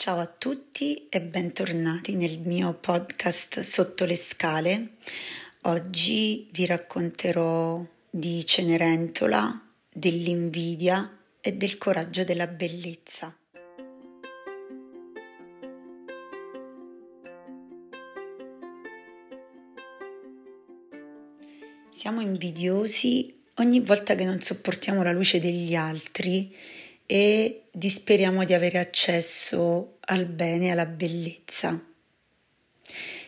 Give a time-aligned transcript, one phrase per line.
[0.00, 4.92] Ciao a tutti e bentornati nel mio podcast Sotto le scale.
[5.64, 9.60] Oggi vi racconterò di Cenerentola,
[9.92, 13.36] dell'invidia e del coraggio della bellezza.
[21.90, 26.50] Siamo invidiosi ogni volta che non sopportiamo la luce degli altri
[27.12, 31.84] e disperiamo di avere accesso al bene e alla bellezza.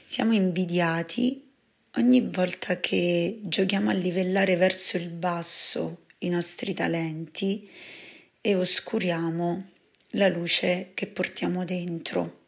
[0.04, 1.50] Siamo invidiati
[1.96, 7.68] ogni volta che giochiamo a livellare verso il basso i nostri talenti
[8.40, 9.70] e oscuriamo
[10.10, 12.44] la luce che portiamo dentro.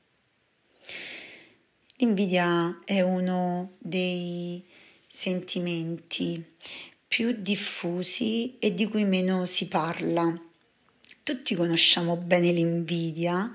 [1.96, 4.64] L'invidia è uno dei
[5.04, 6.52] sentimenti
[7.08, 10.43] più diffusi e di cui meno si parla
[11.24, 13.50] tutti conosciamo bene l'invidia,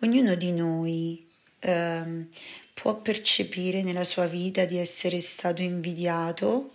[0.00, 2.26] ognuno di noi eh,
[2.72, 6.72] può percepire nella sua vita di essere stato invidiato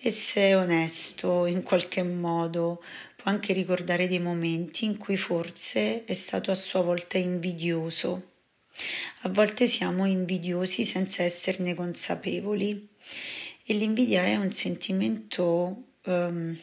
[0.00, 2.82] e se è onesto in qualche modo
[3.14, 8.30] può anche ricordare dei momenti in cui forse è stato a sua volta invidioso.
[9.20, 12.88] A volte siamo invidiosi senza esserne consapevoli
[13.64, 16.56] e l'invidia è un sentimento um,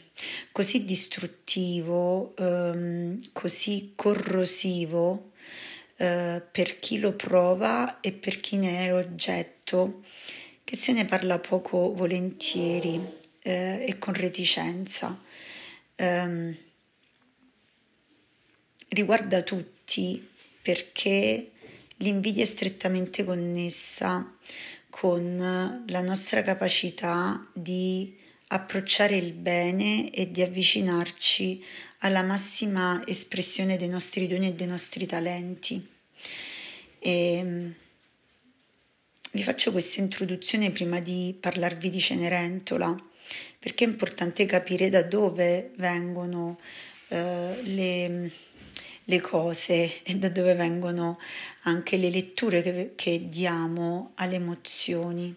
[0.51, 5.31] così distruttivo, um, così corrosivo
[5.97, 10.03] uh, per chi lo prova e per chi ne è oggetto,
[10.63, 13.09] che se ne parla poco volentieri uh,
[13.43, 15.19] e con reticenza.
[15.95, 16.55] Um,
[18.89, 20.29] riguarda tutti
[20.61, 21.51] perché
[21.97, 24.35] l'invidia è strettamente connessa
[24.89, 31.63] con la nostra capacità di approcciare il bene e di avvicinarci
[31.99, 35.85] alla massima espressione dei nostri doni e dei nostri talenti.
[36.99, 37.73] E ehm,
[39.31, 42.95] vi faccio questa introduzione prima di parlarvi di Cenerentola,
[43.57, 46.59] perché è importante capire da dove vengono
[47.07, 48.31] eh, le,
[49.03, 51.19] le, cose e da dove vengono
[51.61, 55.35] anche le letture che, che diamo alle emozioni.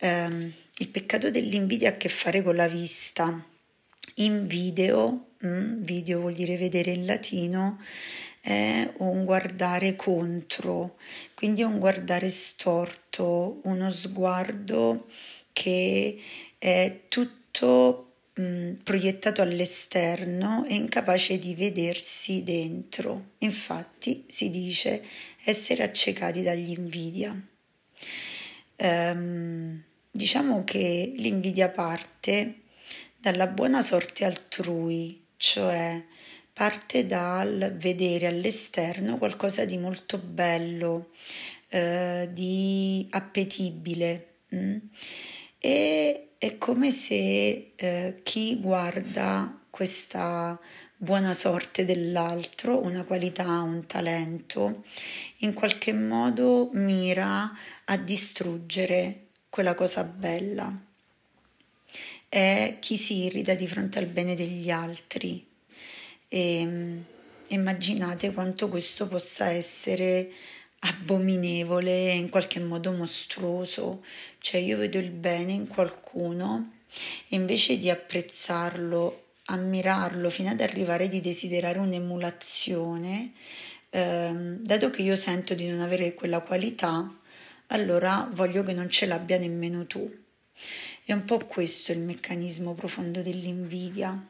[0.00, 3.42] Um, il peccato dell'invidia ha a che fare con la vista.
[4.16, 7.80] In video, mm, video vuol dire vedere in latino,
[8.40, 10.96] è un guardare contro,
[11.34, 15.06] quindi è un guardare storto, uno sguardo
[15.52, 16.20] che
[16.58, 23.30] è tutto mm, proiettato all'esterno e incapace di vedersi dentro.
[23.38, 25.02] Infatti si dice
[25.44, 27.34] essere accecati dall'invidia.
[28.78, 29.82] Um,
[30.16, 32.60] Diciamo che l'invidia parte
[33.18, 36.02] dalla buona sorte altrui, cioè
[36.54, 41.10] parte dal vedere all'esterno qualcosa di molto bello,
[41.68, 44.36] eh, di appetibile.
[44.54, 44.76] Mm?
[45.58, 50.58] E è come se eh, chi guarda questa
[50.96, 54.82] buona sorte dell'altro, una qualità, un talento,
[55.40, 57.52] in qualche modo mira
[57.86, 60.84] a distruggere quella cosa bella.
[62.28, 65.46] È chi si irrita di fronte al bene degli altri.
[66.28, 67.04] E, ehm,
[67.48, 70.30] immaginate quanto questo possa essere
[70.80, 74.04] abominevole in qualche modo mostruoso.
[74.38, 76.72] Cioè io vedo il bene in qualcuno
[77.28, 83.32] e invece di apprezzarlo, ammirarlo fino ad arrivare di desiderare un'emulazione,
[83.90, 87.08] ehm, dato che io sento di non avere quella qualità,
[87.68, 90.10] allora voglio che non ce l'abbia nemmeno tu.
[91.04, 94.26] È un po' questo il meccanismo profondo dell'invidia.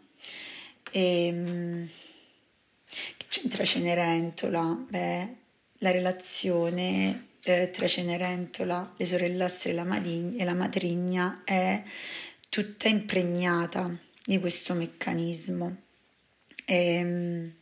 [0.90, 1.88] E, ehm,
[3.16, 4.84] che c'entra Cenerentola?
[4.88, 5.36] Beh,
[5.78, 11.82] la relazione eh, tra Cenerentola, le sorellastre e la, madigna, e la matrigna è
[12.48, 15.76] tutta impregnata di questo meccanismo.
[16.64, 17.54] E, ehm,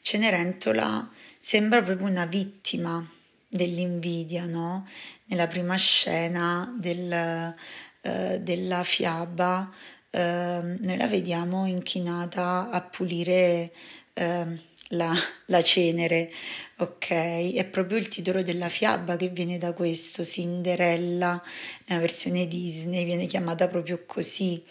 [0.00, 3.10] Cenerentola sembra proprio una vittima
[3.48, 4.86] dell'invidia, no?
[5.26, 7.54] Nella prima scena del,
[8.00, 9.70] eh, della fiaba
[10.16, 13.72] eh, noi la vediamo inchinata a pulire
[14.14, 14.60] eh,
[14.90, 15.14] la,
[15.46, 16.32] la, cenere,
[16.78, 17.08] ok?
[17.54, 21.42] È proprio il titolo della fiaba che viene da questo, Cinderella,
[21.86, 24.64] nella versione Disney viene chiamata proprio così.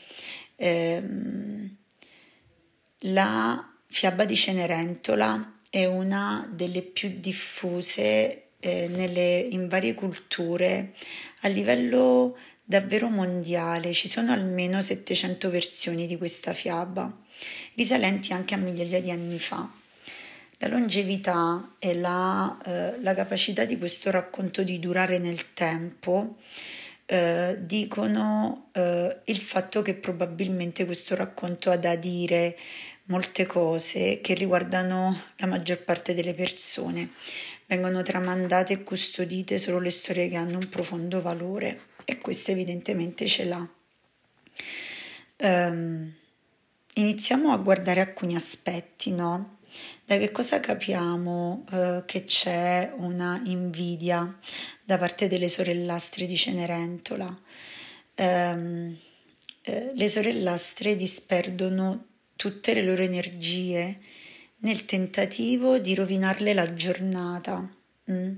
[0.56, 1.78] Ehm,
[3.00, 10.94] la fiaba di Cenerentola è una delle più diffuse eh, nelle, in varie culture
[11.42, 13.94] a livello davvero mondiale.
[13.94, 17.16] Ci sono almeno 700 versioni di questa fiaba,
[17.76, 19.70] risalenti anche a migliaia di anni fa.
[20.58, 26.38] La longevità e la, eh, la capacità di questo racconto di durare nel tempo
[27.06, 32.58] eh, dicono eh, il fatto che probabilmente questo racconto ha da dire
[33.08, 37.10] molte cose che riguardano la maggior parte delle persone.
[37.68, 43.26] Vengono tramandate e custodite solo le storie che hanno un profondo valore e questa evidentemente
[43.26, 43.70] ce l'ha.
[45.38, 46.14] Um,
[46.94, 49.58] iniziamo a guardare alcuni aspetti, no?
[50.06, 54.38] Da che cosa capiamo eh, che c'è una invidia
[54.84, 57.42] da parte delle sorellastre di Cenerentola?
[58.14, 58.98] Eh,
[59.68, 64.00] eh, le sorellastre disperdono tutte le loro energie
[64.57, 67.69] nel tentativo di rovinarle la giornata.
[68.12, 68.36] Mm?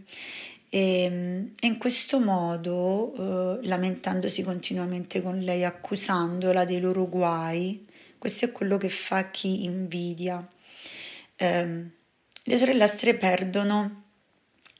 [0.70, 7.86] E, e, in questo modo, eh, lamentandosi continuamente con lei, accusandola dei loro guai,
[8.18, 10.46] questo è quello che fa chi invidia
[11.38, 11.86] eh,
[12.44, 14.04] le sorellastre perdono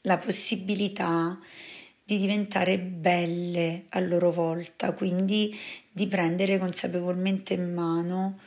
[0.02, 1.38] la possibilità
[2.02, 5.56] di diventare belle a loro volta, quindi
[5.90, 8.38] di prendere consapevolmente in mano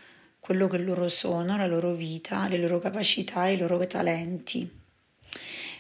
[0.42, 4.68] quello che loro sono, la loro vita, le loro capacità, i loro talenti.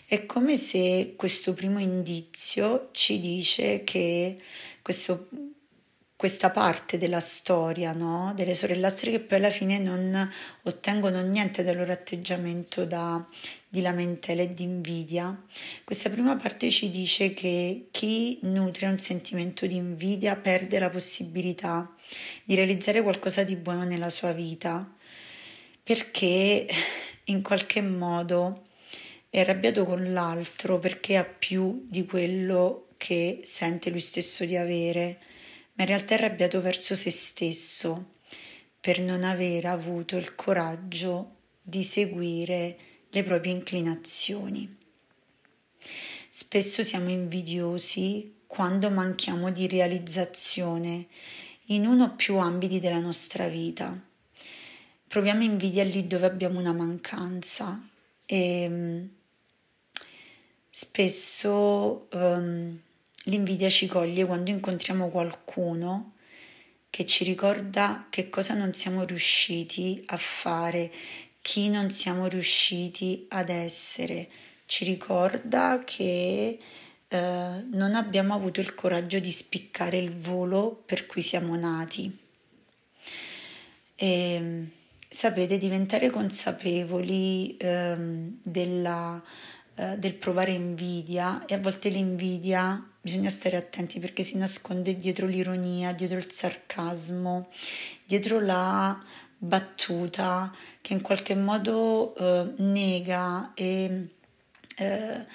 [0.05, 4.39] È come se questo primo indizio ci dice che
[4.83, 5.29] questo
[6.21, 8.31] questa parte della storia, no?
[8.35, 10.31] delle sorellastre che poi alla fine non
[10.61, 13.27] ottengono niente dal loro atteggiamento da,
[13.67, 15.35] di lamentela e di invidia.
[15.83, 21.91] Questa prima parte ci dice che chi nutre un sentimento di invidia perde la possibilità
[22.43, 24.93] di realizzare qualcosa di buono nella sua vita,
[25.81, 26.67] perché
[27.23, 28.67] in qualche modo
[29.27, 35.29] è arrabbiato con l'altro perché ha più di quello che sente lui stesso di avere
[35.73, 38.13] ma in realtà è arrabbiato verso se stesso
[38.79, 42.77] per non aver avuto il coraggio di seguire
[43.09, 44.77] le proprie inclinazioni.
[46.29, 51.07] Spesso siamo invidiosi quando manchiamo di realizzazione
[51.65, 53.97] in uno o più ambiti della nostra vita.
[55.07, 57.85] Proviamo invidia lì dove abbiamo una mancanza
[58.25, 59.05] e mm,
[60.69, 62.79] spesso um,
[63.25, 66.13] L'invidia ci coglie quando incontriamo qualcuno
[66.89, 70.91] che ci ricorda che cosa non siamo riusciti a fare,
[71.41, 74.27] chi non siamo riusciti ad essere,
[74.65, 76.59] ci ricorda che
[77.07, 82.17] eh, non abbiamo avuto il coraggio di spiccare il volo per cui siamo nati.
[83.95, 84.65] E,
[85.07, 87.95] sapete, diventare consapevoli eh,
[88.41, 89.23] della,
[89.75, 95.25] eh, del provare invidia e a volte l'invidia bisogna stare attenti perché si nasconde dietro
[95.25, 97.49] l'ironia, dietro il sarcasmo,
[98.05, 99.03] dietro la
[99.37, 104.07] battuta che in qualche modo eh, nega e
[104.77, 105.25] eh,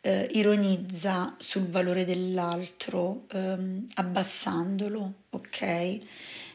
[0.00, 5.98] eh, ironizza sul valore dell'altro, ehm, abbassandolo, ok?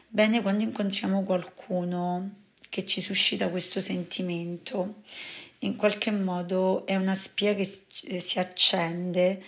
[0.08, 2.30] Bene, quando incontriamo qualcuno
[2.70, 5.02] che ci suscita questo sentimento,
[5.60, 9.42] in qualche modo è una spia che si accende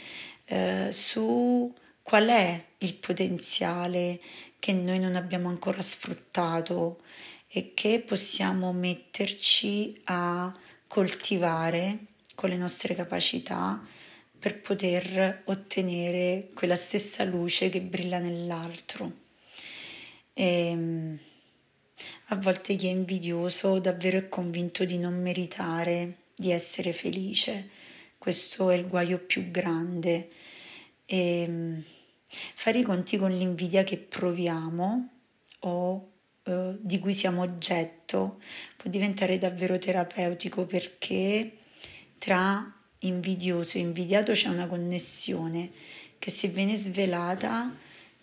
[0.47, 4.21] eh, su qual è il potenziale
[4.59, 7.01] che noi non abbiamo ancora sfruttato
[7.49, 10.55] e che possiamo metterci a
[10.87, 11.99] coltivare
[12.35, 13.83] con le nostre capacità
[14.39, 19.13] per poter ottenere quella stessa luce che brilla nell'altro.
[20.35, 21.19] E, ehm,
[22.29, 27.69] a volte chi è invidioso davvero è convinto di non meritare di essere felice
[28.25, 30.31] questo è il guaio più grande.
[31.05, 31.83] E ehm,
[32.55, 35.09] fare i conti con l'invidia che proviamo
[35.59, 36.13] o
[36.45, 38.41] eh, di cui siamo oggetto
[38.79, 41.59] può diventare davvero terapeutico perché
[42.17, 45.71] tra invidioso e invidiato c'è una connessione
[46.19, 47.77] che se viene svelata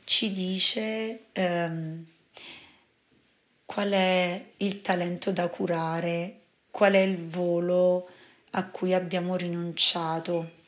[0.03, 2.05] ci dice ehm,
[3.65, 6.39] qual è il talento da curare,
[6.71, 8.09] qual è il volo
[8.51, 10.59] a cui abbiamo rinunciato,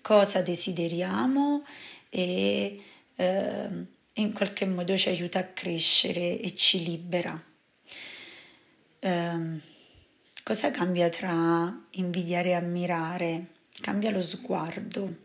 [0.00, 1.64] cosa desideriamo
[2.08, 2.82] e
[3.14, 3.68] eh,
[4.14, 7.40] in qualche modo ci aiuta a crescere e ci libera.
[8.98, 9.60] Eh,
[10.42, 13.46] cosa cambia tra invidiare e ammirare?
[13.80, 15.16] Cambia lo sguardo.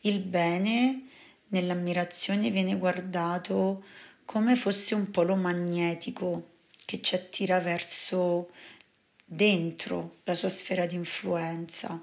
[0.00, 1.08] Il bene
[1.48, 3.84] nell'ammirazione viene guardato
[4.24, 6.48] come fosse un polo magnetico
[6.84, 8.50] che ci attira verso
[9.32, 12.02] dentro la sua sfera di influenza.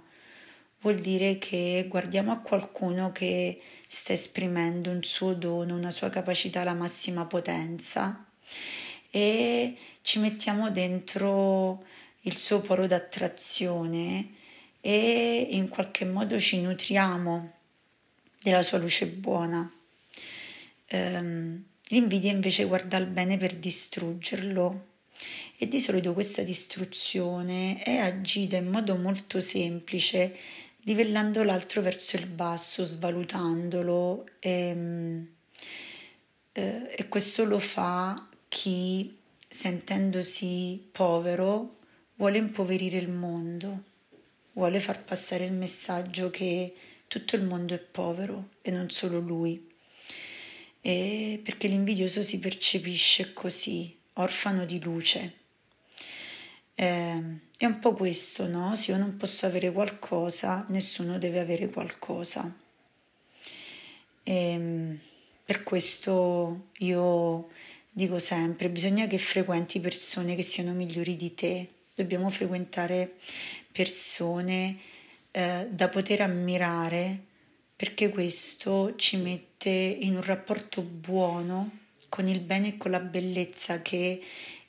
[0.80, 6.62] Vuol dire che guardiamo a qualcuno che sta esprimendo un suo dono, una sua capacità
[6.62, 8.26] alla massima potenza
[9.10, 11.84] e ci mettiamo dentro
[12.22, 14.36] il suo poro d'attrazione
[14.80, 17.54] e in qualche modo ci nutriamo
[18.42, 19.70] della sua luce buona.
[20.92, 24.87] Um, l'invidia invece guarda il bene per distruggerlo
[25.60, 30.36] e di solito questa distruzione è agita in modo molto semplice,
[30.82, 35.26] livellando l'altro verso il basso, svalutandolo e,
[36.52, 39.18] eh, e questo lo fa chi
[39.50, 41.78] sentendosi povero
[42.16, 43.84] vuole impoverire il mondo,
[44.54, 46.76] vuole far passare il messaggio che
[47.08, 49.66] tutto il mondo è povero e non solo lui.
[50.82, 55.46] E perché l'invidioso si percepisce così, orfano di luce.
[56.80, 58.76] Eh, è un po' questo, no?
[58.76, 62.56] Se io non posso avere qualcosa, nessuno deve avere qualcosa.
[64.22, 65.00] E, ehm,
[65.44, 67.50] per questo io
[67.90, 73.16] dico sempre, bisogna che frequenti persone che siano migliori di te, dobbiamo frequentare
[73.72, 74.78] persone
[75.32, 77.24] eh, da poter ammirare
[77.76, 81.72] perché questo ci mette in un rapporto buono
[82.08, 84.22] con il bene e con la bellezza che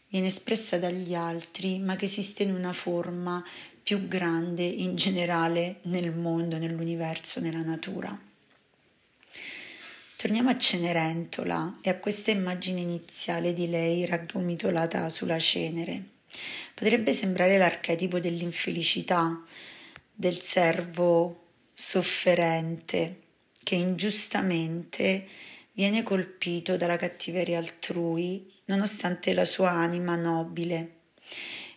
[0.09, 3.45] viene espressa dagli altri, ma che esiste in una forma
[3.83, 8.19] più grande in generale nel mondo, nell'universo, nella natura.
[10.17, 16.03] Torniamo a Cenerentola e a questa immagine iniziale di lei raggomitolata sulla cenere.
[16.75, 19.43] Potrebbe sembrare l'archetipo dell'infelicità,
[20.13, 23.21] del servo sofferente
[23.63, 25.27] che ingiustamente
[25.73, 30.97] viene colpito dalla cattiveria altrui nonostante la sua anima nobile.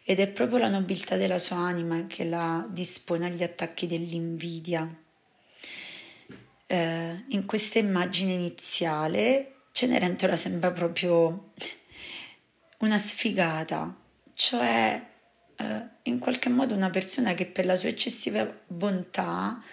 [0.03, 4.89] Ed è proprio la nobiltà della sua anima che la dispone agli attacchi dell'invidia.
[6.67, 11.51] Eh, in questa immagine iniziale Cenerentola sembra proprio
[12.79, 13.95] una sfigata,
[14.33, 15.01] cioè
[15.55, 19.63] eh, in qualche modo una persona che per la sua eccessiva bontà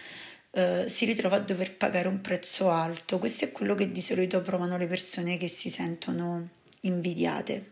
[0.50, 3.18] eh, si ritrova a dover pagare un prezzo alto.
[3.18, 7.70] Questo è quello che di solito provano le persone che si sentono invidiate.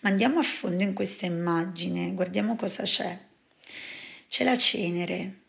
[0.00, 3.18] Ma andiamo a fondo in questa immagine, guardiamo cosa c'è.
[4.28, 5.40] C'è la cenere.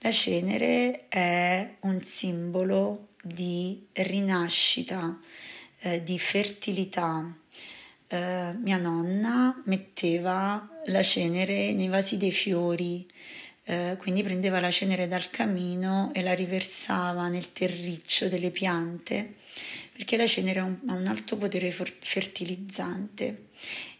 [0.00, 5.18] La cenere è un simbolo di rinascita,
[5.80, 7.36] eh, di fertilità,
[8.08, 13.06] eh, mia nonna metteva la cenere nei vasi dei fiori,
[13.64, 19.34] eh, quindi prendeva la cenere dal camino e la riversava nel terriccio delle piante,
[19.98, 23.48] perché la cenere ha un, ha un alto potere fertilizzante.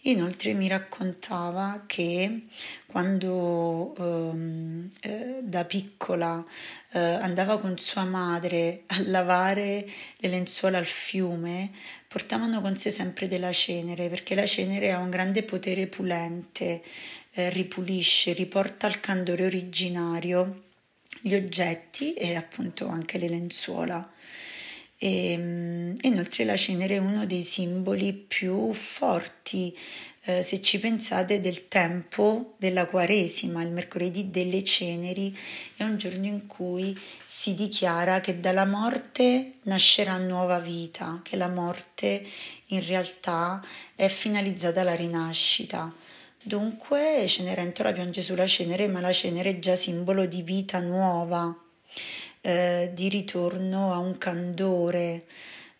[0.03, 2.45] Inoltre mi raccontava che
[2.87, 6.47] quando ehm, eh, da piccola
[6.93, 11.73] eh, andava con sua madre a lavare le lenzuola al fiume,
[12.07, 16.81] portavano con sé sempre della cenere, perché la cenere ha un grande potere pulente,
[17.33, 20.63] eh, ripulisce, riporta al candore originario
[21.21, 24.13] gli oggetti e appunto anche le lenzuola.
[24.99, 29.75] E, ehm, inoltre la cenere è uno dei simboli più forti
[30.29, 35.35] eh, se ci pensate, del tempo della Quaresima, il mercoledì delle ceneri,
[35.75, 41.49] è un giorno in cui si dichiara che dalla morte nascerà nuova vita, che la
[41.49, 42.27] morte
[42.67, 43.65] in realtà
[43.95, 45.91] è finalizzata alla rinascita.
[46.43, 51.57] Dunque Cenerentola piange sulla cenere, ma la cenere è già simbolo di vita nuova,
[52.41, 55.27] eh, di ritorno a un candore,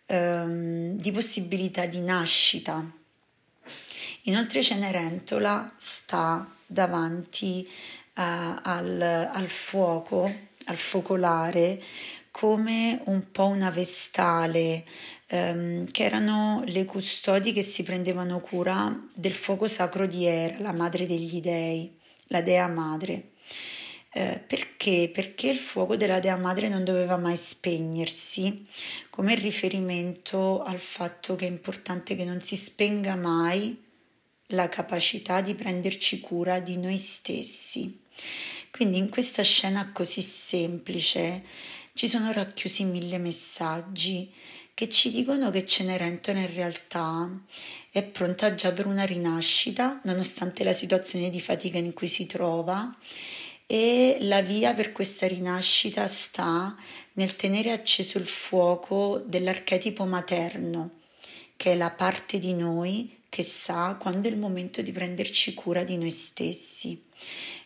[0.05, 2.97] ehm, di possibilità di nascita.
[4.23, 8.21] Inoltre Cenerentola sta davanti uh,
[8.61, 10.31] al, al fuoco,
[10.65, 11.81] al focolare,
[12.31, 14.85] come un po' una vestale,
[15.31, 20.73] um, che erano le custodi che si prendevano cura del fuoco sacro di Era, la
[20.73, 21.97] madre degli dei,
[22.27, 23.31] la dea madre.
[24.11, 25.11] Eh, perché?
[25.13, 28.65] Perché il fuoco della Dea Madre non doveva mai spegnersi,
[29.09, 33.87] come riferimento al fatto che è importante che non si spenga mai
[34.47, 38.01] la capacità di prenderci cura di noi stessi.
[38.71, 41.43] Quindi in questa scena così semplice
[41.93, 44.33] ci sono racchiusi mille messaggi
[44.73, 47.29] che ci dicono che Cenerentola in realtà
[47.91, 52.95] è pronta già per una rinascita, nonostante la situazione di fatica in cui si trova,
[53.71, 56.75] e la via per questa rinascita sta
[57.13, 61.01] nel tenere acceso il fuoco dell'archetipo materno,
[61.55, 65.83] che è la parte di noi che sa quando è il momento di prenderci cura
[65.83, 66.99] di noi stessi.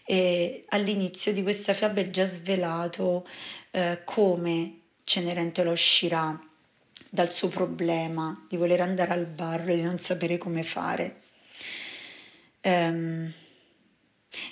[0.03, 3.25] E all'inizio di questa fiaba è già svelato
[3.71, 6.37] eh, come Cenerentola uscirà
[7.09, 11.21] dal suo problema di voler andare al bar e di non sapere come fare.
[12.63, 13.33] Um,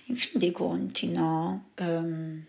[0.06, 1.72] in fin dei conti, no?
[1.80, 2.46] Um,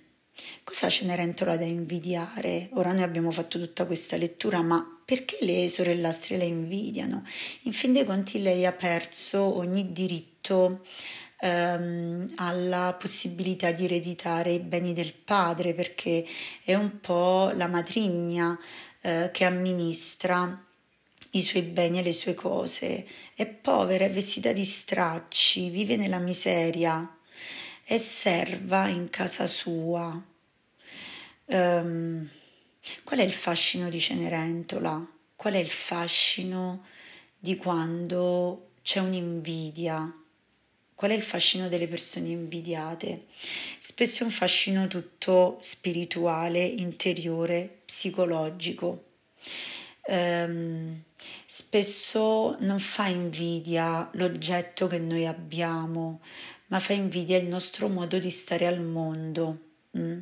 [0.65, 2.69] cosa Cenerentola da invidiare?
[2.73, 7.25] Ora noi abbiamo fatto tutta questa lettura, ma perché le sorellastre la invidiano?
[7.62, 10.85] In fin dei conti lei ha perso ogni diritto
[11.41, 16.25] ehm, alla possibilità di ereditare i beni del padre perché
[16.65, 18.59] è un po' la matrigna
[19.01, 20.67] eh, che amministra
[21.35, 23.07] i suoi beni e le sue cose.
[23.35, 27.17] È povera, è vestita di stracci, vive nella miseria,
[27.85, 30.23] è serva in casa sua.
[31.47, 32.29] Um,
[33.05, 35.07] qual è il fascino di Cenerentola?
[35.37, 36.85] Qual è il fascino
[37.39, 40.17] di quando c'è un'invidia?
[40.95, 43.27] Qual è il fascino delle persone invidiate?
[43.81, 49.11] Spesso è un fascino tutto spirituale, interiore, psicologico.
[50.07, 51.03] Um,
[51.47, 56.21] spesso non fa invidia l'oggetto che noi abbiamo,
[56.73, 59.59] ma fa invidia il nostro modo di stare al mondo.
[59.99, 60.19] Mm?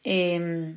[0.00, 0.74] E,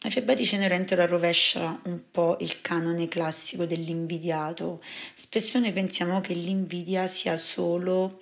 [0.00, 4.82] la fiaba di Cenerentola rovescia un po' il canone classico dell'invidiato.
[5.14, 8.20] Spesso noi pensiamo che l'invidia sia solo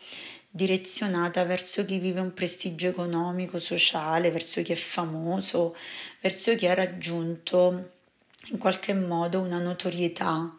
[0.50, 5.74] direzionata verso chi vive un prestigio economico, sociale, verso chi è famoso,
[6.20, 7.92] verso chi ha raggiunto
[8.50, 10.54] in qualche modo una notorietà.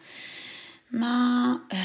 [0.89, 1.75] Ma eh,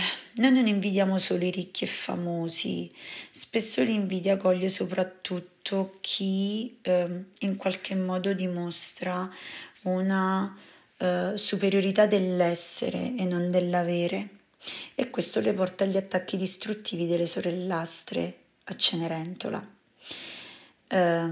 [0.40, 2.92] noi non invidiamo solo i ricchi e famosi,
[3.30, 9.28] spesso l'invidia coglie soprattutto chi eh, in qualche modo dimostra
[9.82, 10.56] una
[10.98, 14.28] eh, superiorità dell'essere e non dell'avere.
[14.94, 19.66] E questo le porta agli attacchi distruttivi delle sorellastre a Cenerentola.
[20.86, 21.28] Eh,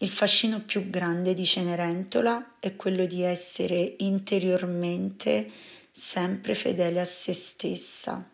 [0.00, 5.50] il fascino più grande di Cenerentola è quello di essere interiormente
[5.98, 8.28] sempre fedele a se stessa.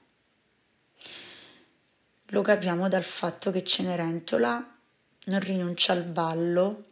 [2.26, 4.78] Lo capiamo dal fatto che Cenerentola
[5.26, 6.86] non rinuncia al ballo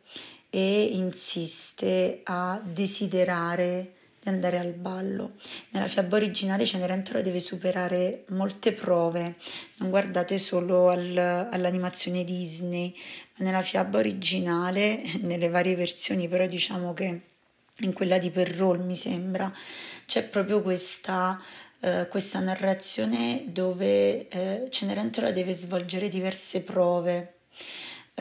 [0.48, 5.32] e insiste a desiderare di andare al ballo.
[5.70, 9.38] Nella fiaba originale Cenerentola deve superare molte prove,
[9.78, 11.16] non guardate solo al,
[11.50, 12.94] all'animazione Disney,
[13.38, 17.29] ma nella fiaba originale, nelle varie versioni, però diciamo che
[17.80, 19.52] in quella di Perrault mi sembra,
[20.06, 21.40] c'è proprio questa,
[21.80, 27.34] eh, questa narrazione dove eh, Cenerentola deve svolgere diverse prove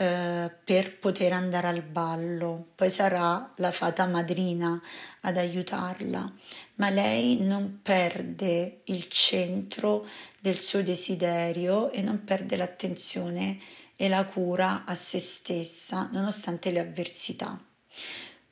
[0.00, 2.68] eh, per poter andare al ballo.
[2.74, 4.80] Poi sarà la fata madrina
[5.20, 6.32] ad aiutarla,
[6.76, 10.06] ma lei non perde il centro
[10.40, 13.58] del suo desiderio e non perde l'attenzione
[13.94, 17.62] e la cura a se stessa nonostante le avversità.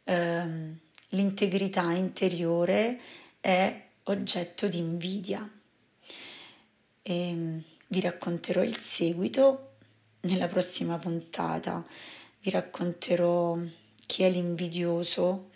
[0.05, 3.01] Eh, l'integrità interiore
[3.41, 5.49] è oggetto di invidia.
[7.03, 9.65] E vi racconterò il seguito
[10.21, 11.87] nella prossima puntata
[12.41, 13.59] vi racconterò
[14.07, 15.51] chi è l'invidioso,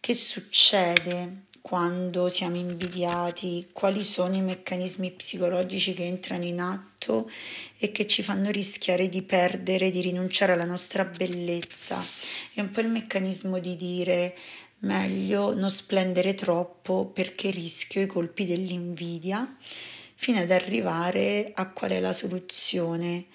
[0.00, 7.30] che succede quando siamo invidiati, quali sono i meccanismi psicologici che entrano in atto
[7.78, 12.02] e che ci fanno rischiare di perdere, di rinunciare alla nostra bellezza.
[12.52, 14.36] È un po' il meccanismo di dire
[14.80, 19.56] meglio non splendere troppo perché rischio i colpi dell'invidia,
[20.14, 23.26] fino ad arrivare a qual è la soluzione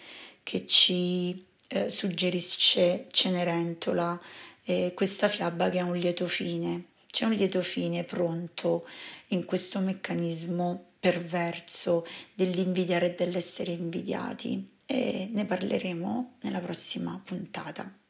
[0.43, 4.19] che ci eh, suggerisce Cenerentola
[4.63, 6.86] eh, questa fiaba che ha un lieto fine.
[7.10, 8.88] C'è un lieto fine pronto
[9.27, 18.02] in questo meccanismo perverso dell'invidiare e dell'essere invidiati e ne parleremo nella prossima puntata.